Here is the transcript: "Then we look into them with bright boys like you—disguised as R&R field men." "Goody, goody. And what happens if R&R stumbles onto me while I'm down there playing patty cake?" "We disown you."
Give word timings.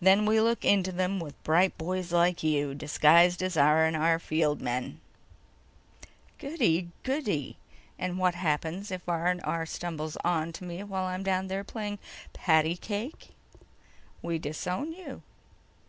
"Then 0.00 0.26
we 0.26 0.40
look 0.40 0.64
into 0.64 0.90
them 0.90 1.20
with 1.20 1.40
bright 1.44 1.78
boys 1.78 2.10
like 2.12 2.42
you—disguised 2.42 3.40
as 3.40 3.56
R&R 3.56 4.18
field 4.18 4.60
men." 4.60 5.00
"Goody, 6.38 6.90
goody. 7.04 7.56
And 8.00 8.18
what 8.18 8.34
happens 8.34 8.90
if 8.90 9.08
R&R 9.08 9.64
stumbles 9.66 10.16
onto 10.24 10.64
me 10.64 10.82
while 10.82 11.04
I'm 11.04 11.22
down 11.22 11.46
there 11.46 11.62
playing 11.62 12.00
patty 12.32 12.74
cake?" 12.76 13.28
"We 14.22 14.40
disown 14.40 14.90
you." 14.92 15.22